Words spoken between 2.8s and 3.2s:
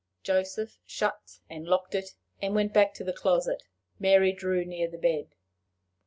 to the